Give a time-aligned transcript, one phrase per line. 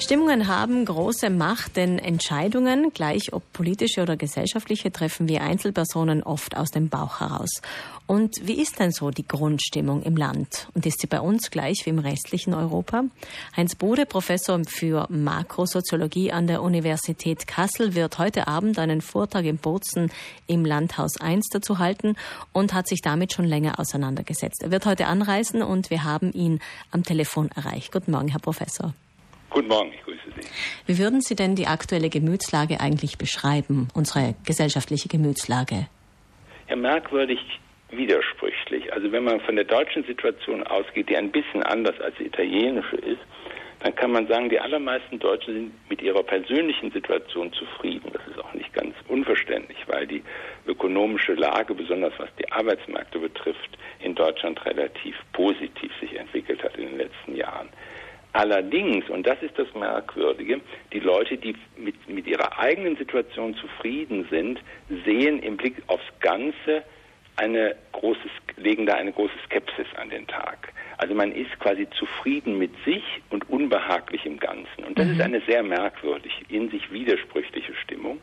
[0.00, 6.56] Stimmungen haben große Macht, denn Entscheidungen, gleich ob politische oder gesellschaftliche, treffen wir Einzelpersonen oft
[6.56, 7.50] aus dem Bauch heraus.
[8.06, 10.68] Und wie ist denn so die Grundstimmung im Land?
[10.74, 13.04] Und ist sie bei uns gleich wie im restlichen Europa?
[13.56, 19.58] Heinz Bode, Professor für Makrosoziologie an der Universität Kassel, wird heute Abend einen Vortrag in
[19.58, 20.12] Bozen
[20.46, 22.14] im Landhaus 1 dazu halten
[22.52, 24.62] und hat sich damit schon länger auseinandergesetzt.
[24.62, 26.60] Er wird heute anreisen und wir haben ihn
[26.92, 27.90] am Telefon erreicht.
[27.90, 28.94] Guten Morgen, Herr Professor.
[29.50, 30.48] Guten Morgen, ich grüße Sie.
[30.86, 35.88] Wie würden Sie denn die aktuelle Gemütslage eigentlich beschreiben, unsere gesellschaftliche Gemütslage?
[36.68, 37.38] Ja, merkwürdig
[37.90, 38.92] widersprüchlich.
[38.92, 42.96] Also wenn man von der deutschen Situation ausgeht, die ein bisschen anders als die italienische
[42.96, 43.20] ist,
[43.80, 48.10] dann kann man sagen, die allermeisten Deutschen sind mit ihrer persönlichen Situation zufrieden.
[48.12, 50.22] Das ist auch nicht ganz unverständlich, weil die
[50.66, 56.88] ökonomische Lage, besonders was die Arbeitsmärkte betrifft, in Deutschland relativ positiv sich entwickelt hat in
[56.88, 57.68] den letzten Jahren.
[58.38, 60.60] Allerdings, und das ist das Merkwürdige,
[60.92, 64.60] die Leute, die mit, mit ihrer eigenen Situation zufrieden sind,
[65.04, 66.84] sehen im Blick aufs Ganze
[67.34, 68.20] eine große,
[68.56, 70.72] legen da eine große Skepsis an den Tag.
[70.98, 74.84] Also man ist quasi zufrieden mit sich und unbehaglich im Ganzen.
[74.86, 75.12] Und das mhm.
[75.14, 78.20] ist eine sehr merkwürdige, in sich widersprüchliche Stimmung.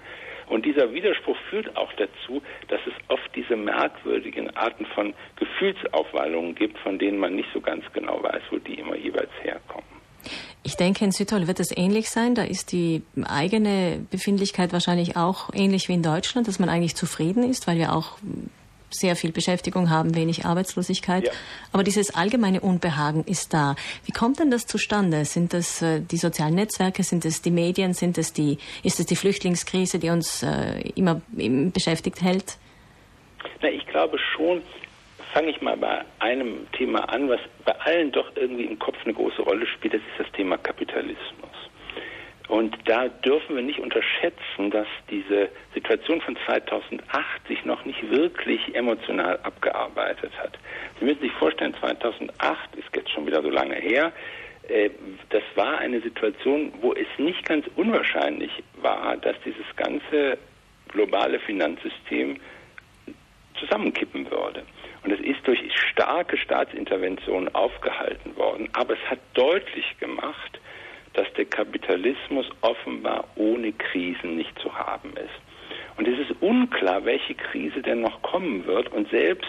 [0.47, 6.77] Und dieser Widerspruch führt auch dazu, dass es oft diese merkwürdigen Arten von Gefühlsaufwallungen gibt,
[6.79, 9.94] von denen man nicht so ganz genau weiß, wo die immer jeweils herkommen.
[10.63, 12.35] Ich denke, in Südtirol wird es ähnlich sein.
[12.35, 17.43] Da ist die eigene Befindlichkeit wahrscheinlich auch ähnlich wie in Deutschland, dass man eigentlich zufrieden
[17.43, 18.17] ist, weil wir auch
[18.89, 21.25] sehr viel Beschäftigung haben, wenig Arbeitslosigkeit.
[21.25, 21.31] Ja.
[21.71, 23.75] Aber dieses allgemeine Unbehagen ist da.
[24.05, 25.25] Wie kommt denn das zustande?
[25.25, 27.03] Sind das äh, die sozialen Netzwerke?
[27.03, 27.93] Sind es die Medien?
[27.93, 32.57] Sind es die, ist es die Flüchtlingskrise, die uns äh, immer beschäftigt hält?
[33.61, 34.61] Na, ich glaube schon,
[35.35, 39.13] fange ich mal bei einem Thema an, was bei allen doch irgendwie im Kopf eine
[39.13, 41.51] große Rolle spielt, das ist das Thema Kapitalismus.
[42.47, 47.03] Und da dürfen wir nicht unterschätzen, dass diese Situation von 2008
[47.49, 50.57] sich noch nicht wirklich emotional abgearbeitet hat.
[50.99, 54.13] Sie müssen sich vorstellen, 2008 ist jetzt schon wieder so lange her,
[54.69, 54.89] äh,
[55.31, 60.37] das war eine Situation, wo es nicht ganz unwahrscheinlich war, dass dieses ganze
[60.87, 62.39] globale Finanzsystem
[63.59, 64.63] zusammenkippen würde.
[65.05, 65.59] Und es ist durch
[65.91, 68.69] starke Staatsinterventionen aufgehalten worden.
[68.73, 70.59] Aber es hat deutlich gemacht,
[71.13, 75.97] dass der Kapitalismus offenbar ohne Krisen nicht zu haben ist.
[75.97, 78.91] Und es ist unklar, welche Krise denn noch kommen wird.
[78.91, 79.47] Und selbst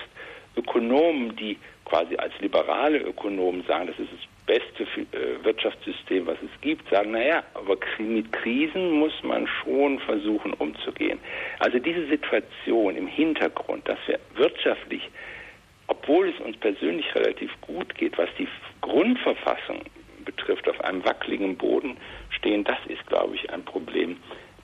[0.56, 1.56] Ökonomen, die
[1.86, 7.12] quasi als liberale Ökonomen sagen, das ist das beste äh, Wirtschaftssystem, was es gibt, sagen,
[7.12, 11.18] naja, aber mit Krisen muss man schon versuchen umzugehen.
[11.60, 15.08] Also diese Situation im Hintergrund, dass wir wirtschaftlich
[15.88, 18.48] obwohl es uns persönlich relativ gut geht, was die
[18.80, 19.82] Grundverfassung
[20.24, 21.96] betrifft, auf einem wackeligen Boden
[22.30, 24.16] stehen, das ist, glaube ich, ein Problem,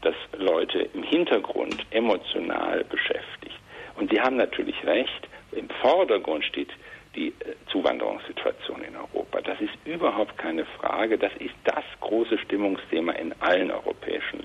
[0.03, 3.59] das Leute im Hintergrund emotional beschäftigt.
[3.97, 6.71] Und Sie haben natürlich recht, im Vordergrund steht
[7.15, 9.41] die äh, Zuwanderungssituation in Europa.
[9.43, 11.19] Das ist überhaupt keine Frage.
[11.19, 14.41] Das ist das große Stimmungsthema in allen europäischen.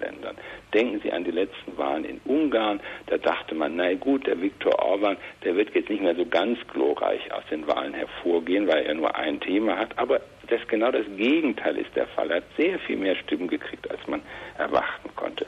[0.78, 2.80] Denken Sie an die letzten Wahlen in Ungarn.
[3.08, 6.60] Da dachte man, na gut, der Viktor Orban, der wird jetzt nicht mehr so ganz
[6.72, 9.98] glorreich aus den Wahlen hervorgehen, weil er nur ein Thema hat.
[9.98, 12.30] Aber das genau das Gegenteil ist der Fall.
[12.30, 14.22] Er hat sehr viel mehr Stimmen gekriegt, als man
[14.60, 15.48] erwarten konnte.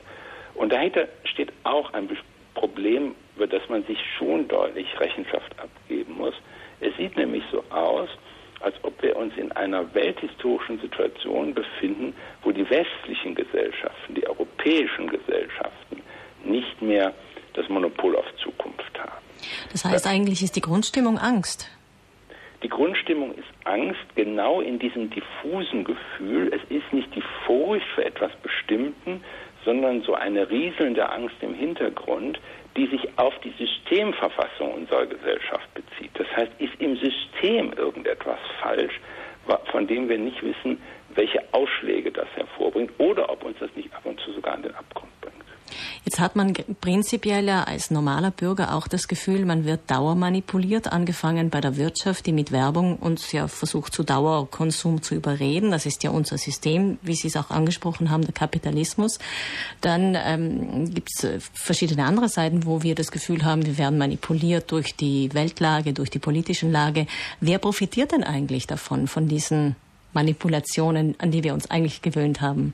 [0.56, 2.10] Und dahinter steht auch ein
[2.56, 6.34] Problem, über das man sich schon deutlich Rechenschaft abgeben muss.
[6.80, 8.10] Es sieht nämlich so aus,
[8.60, 15.08] als ob wir uns in einer welthistorischen Situation befinden, wo die westlichen Gesellschaften, die europäischen
[15.08, 16.02] Gesellschaften
[16.44, 17.14] nicht mehr
[17.54, 19.24] das Monopol auf Zukunft haben.
[19.72, 21.70] Das heißt, eigentlich ist die Grundstimmung Angst.
[22.62, 26.52] Die Grundstimmung ist Angst genau in diesem diffusen Gefühl.
[26.54, 29.24] Es ist nicht die Furcht für etwas Bestimmten,
[29.64, 32.40] sondern so eine rieselnde Angst im Hintergrund,
[32.78, 36.12] die sich auf die Systemverfassung unserer Gesellschaft bezieht.
[36.14, 39.00] Das heißt, ist im System irgendetwas falsch,
[39.72, 40.82] von dem wir nicht wissen,
[41.16, 44.76] welche Ausschläge das hervorbringt oder ob uns das nicht ab und zu sogar an den
[44.76, 44.99] Abgrund.
[46.06, 51.50] Jetzt hat man prinzipiell ja als normaler Bürger auch das Gefühl, man wird dauermanipuliert, angefangen
[51.50, 55.72] bei der Wirtschaft, die mit Werbung uns ja versucht zu Dauerkonsum zu überreden.
[55.72, 59.20] Das ist ja unser System, wie Sie es auch angesprochen haben, der Kapitalismus.
[59.82, 63.98] Dann ähm, gibt es äh, verschiedene andere Seiten, wo wir das Gefühl haben, wir werden
[63.98, 67.08] manipuliert durch die Weltlage, durch die politischen Lage.
[67.40, 69.76] Wer profitiert denn eigentlich davon, von diesen
[70.14, 72.74] Manipulationen, an die wir uns eigentlich gewöhnt haben?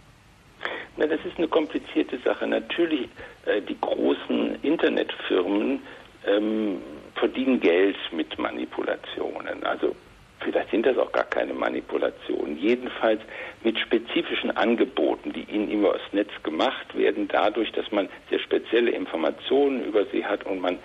[0.97, 2.47] Na, das ist eine komplizierte Sache.
[2.47, 3.09] Natürlich,
[3.45, 5.81] äh, die großen Internetfirmen
[6.25, 6.81] ähm,
[7.15, 9.63] verdienen Geld mit Manipulationen.
[9.63, 9.95] Also
[10.39, 13.21] vielleicht sind das auch gar keine Manipulationen, jedenfalls
[13.63, 18.91] mit spezifischen Angeboten, die ihnen immer aus Netz gemacht werden, dadurch, dass man sehr spezielle
[18.91, 20.80] Informationen über sie hat und man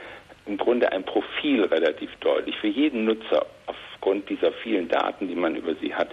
[0.47, 5.55] im Grunde ein Profil relativ deutlich für jeden Nutzer aufgrund dieser vielen Daten, die man
[5.55, 6.11] über sie hat,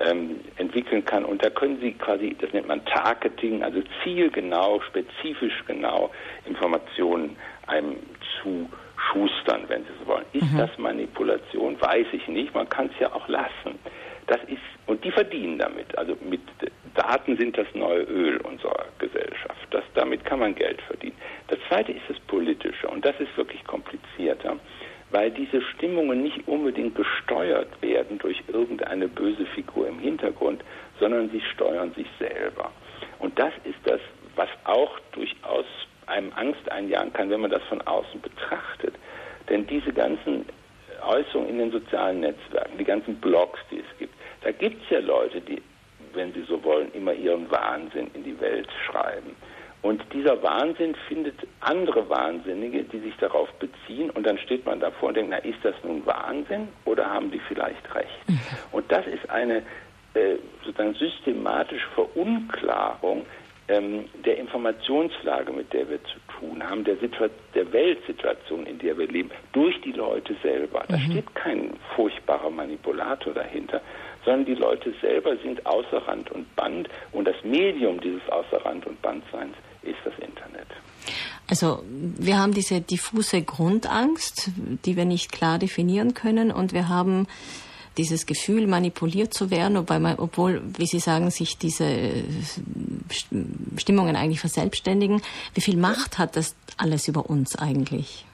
[0.00, 1.24] ähm, entwickeln kann.
[1.24, 6.10] Und da können Sie quasi, das nennt man Targeting, also zielgenau, spezifisch genau
[6.44, 7.96] Informationen einem
[8.42, 8.68] zu
[9.10, 10.24] schustern, wenn Sie so wollen.
[10.32, 10.58] Ist mhm.
[10.58, 11.80] das Manipulation?
[11.80, 12.54] Weiß ich nicht.
[12.54, 13.78] Man kann es ja auch lassen.
[14.26, 15.96] Das ist, und die verdienen damit.
[15.96, 16.40] Also mit
[16.94, 19.66] Daten sind das neue Öl unserer Gesellschaft.
[19.70, 21.16] Das, damit kann man Geld verdienen.
[21.48, 22.88] Das zweite ist das Politische.
[22.88, 24.56] Und das ist wirklich komplizierter
[25.10, 30.62] weil diese Stimmungen nicht unbedingt gesteuert werden durch irgendeine böse Figur im Hintergrund,
[30.98, 32.72] sondern sie steuern sich selber.
[33.18, 34.00] Und das ist das,
[34.34, 35.64] was auch durchaus
[36.06, 38.94] einem Angst einjagen kann, wenn man das von außen betrachtet.
[39.48, 40.44] Denn diese ganzen
[41.02, 45.00] Äußerungen in den sozialen Netzwerken, die ganzen Blogs, die es gibt, da gibt es ja
[45.00, 45.62] Leute, die,
[46.14, 49.34] wenn sie so wollen, immer ihren Wahnsinn in die Welt schreiben.
[49.86, 54.10] Und dieser Wahnsinn findet andere Wahnsinnige, die sich darauf beziehen.
[54.10, 57.38] Und dann steht man davor und denkt, na, ist das nun Wahnsinn oder haben die
[57.38, 58.28] vielleicht recht?
[58.28, 58.40] Mhm.
[58.72, 59.58] Und das ist eine
[60.14, 63.26] äh, sozusagen systematische Verunklarung
[63.68, 66.96] ähm, der Informationslage, mit der wir zu tun haben, der,
[67.54, 70.82] der Weltsituation, in der wir leben, durch die Leute selber.
[70.88, 71.12] Da mhm.
[71.12, 73.80] steht kein furchtbarer Manipulator dahinter,
[74.24, 78.84] sondern die Leute selber sind außer Rand und Band und das Medium dieses außer Rand
[78.84, 79.54] und Bandseins
[79.86, 80.66] ist das Internet.
[81.48, 84.50] Also wir haben diese diffuse Grundangst,
[84.84, 87.26] die wir nicht klar definieren können und wir haben
[87.96, 92.24] dieses Gefühl, manipuliert zu werden, obwohl, man, obwohl, wie Sie sagen, sich diese
[93.78, 95.22] Stimmungen eigentlich verselbstständigen.
[95.54, 98.26] Wie viel Macht hat das alles über uns eigentlich?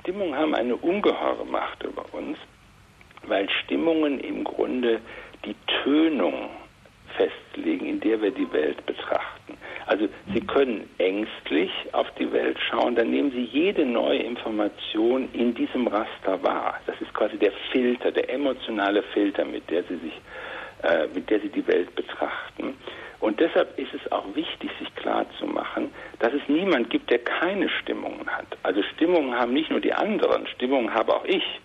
[0.00, 2.38] Stimmungen haben eine ungeheure Macht über uns,
[3.26, 5.00] weil Stimmungen im Grunde
[5.44, 6.50] die Tönung
[7.16, 9.33] festlegen, in der wir die Welt betrachten.
[9.94, 15.54] Also Sie können ängstlich auf die Welt schauen, dann nehmen Sie jede neue Information in
[15.54, 16.80] diesem Raster wahr.
[16.88, 20.20] Das ist quasi der Filter, der emotionale Filter, mit der Sie sich,
[20.82, 22.74] äh, mit der Sie die Welt betrachten.
[23.20, 28.26] Und deshalb ist es auch wichtig, sich klarzumachen, dass es niemand gibt, der keine Stimmungen
[28.26, 28.48] hat.
[28.64, 31.60] Also Stimmungen haben nicht nur die anderen, Stimmungen habe auch ich.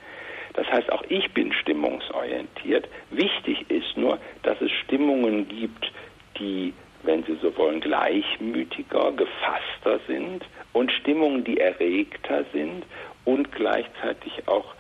[0.54, 2.88] Das heißt, auch ich bin stimmungsorientiert.
[3.10, 5.92] Wichtig ist nur, dass es Stimmungen gibt,
[6.38, 6.76] die,
[7.10, 12.86] wenn Sie so wollen, gleichmütiger, gefasster sind und Stimmungen, die erregter sind
[13.26, 14.76] und gleichzeitig auch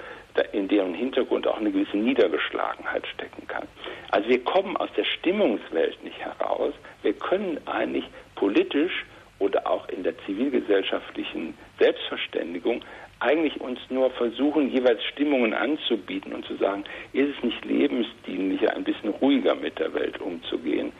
[0.51, 3.67] in deren Hintergrund auch eine gewisse Niedergeschlagenheit stecken kann.
[4.11, 6.73] Also wir kommen aus der Stimmungswelt nicht heraus.
[7.01, 8.05] Wir können eigentlich
[8.35, 9.05] politisch
[9.39, 12.83] oder auch in der zivilgesellschaftlichen Selbstverständigung
[13.19, 18.83] eigentlich uns nur versuchen, jeweils Stimmungen anzubieten und zu sagen, ist es nicht lebensdienlicher, ein
[18.83, 20.93] bisschen ruhiger mit der Welt umzugehen?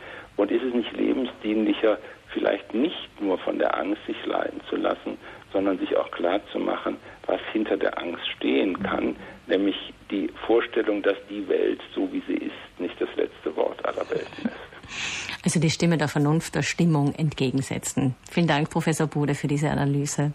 [0.80, 1.98] Nicht lebensdienlicher,
[2.34, 5.18] vielleicht nicht nur von der Angst sich leiden zu lassen,
[5.52, 6.96] sondern sich auch klar zu machen,
[7.26, 9.16] was hinter der Angst stehen kann,
[9.48, 9.76] nämlich
[10.10, 14.46] die Vorstellung, dass die Welt, so wie sie ist, nicht das letzte Wort aller Welten
[14.46, 15.44] ist.
[15.44, 18.16] Also die Stimme der Vernunft der Stimmung entgegensetzen.
[18.30, 20.32] Vielen Dank, Professor Bude, für diese Analyse.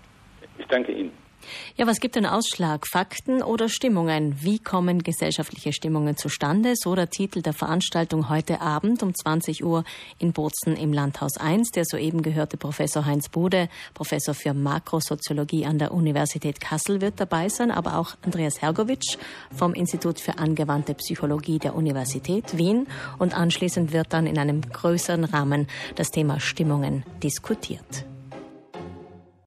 [0.59, 1.24] Ich danke Ihnen.
[1.77, 2.87] Ja, was gibt den Ausschlag?
[2.87, 4.37] Fakten oder Stimmungen?
[4.43, 6.75] Wie kommen gesellschaftliche Stimmungen zustande?
[6.77, 9.85] So der Titel der Veranstaltung heute Abend um 20 Uhr
[10.19, 11.71] in Bozen im Landhaus 1.
[11.73, 17.49] Der soeben gehörte Professor Heinz Bude, Professor für Makrosoziologie an der Universität Kassel wird dabei
[17.49, 19.19] sein, aber auch Andreas Hergowitsch
[19.55, 22.87] vom Institut für angewandte Psychologie der Universität Wien.
[23.19, 28.07] Und anschließend wird dann in einem größeren Rahmen das Thema Stimmungen diskutiert.